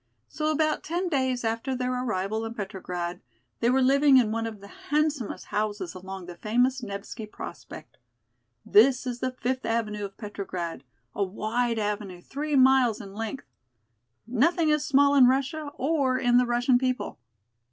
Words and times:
So 0.27 0.49
about 0.49 0.83
ten 0.83 1.09
days 1.09 1.43
after 1.43 1.75
their 1.75 1.93
arrival 2.03 2.43
in 2.43 2.55
Petrograd 2.55 3.21
they 3.59 3.69
were 3.69 3.83
living 3.83 4.17
in 4.17 4.31
one 4.31 4.47
of 4.47 4.59
the 4.59 4.69
handsomest 4.89 5.45
houses 5.53 5.93
along 5.93 6.25
the 6.25 6.33
famous 6.37 6.81
Nevski 6.81 7.27
Prospect. 7.31 7.97
This 8.65 9.05
is 9.05 9.19
the 9.19 9.29
Fifth 9.31 9.63
Avenue 9.63 10.03
of 10.03 10.17
Petrograd, 10.17 10.83
a 11.13 11.23
wide 11.23 11.77
avenue 11.77 12.19
three 12.23 12.55
miles 12.55 12.99
in 12.99 13.13
length. 13.13 13.45
Nothing 14.25 14.69
is 14.69 14.83
small 14.83 15.13
in 15.13 15.27
Russia 15.27 15.69
or 15.75 16.17
in 16.17 16.37
the 16.39 16.47
Russian 16.47 16.79
people. 16.79 17.19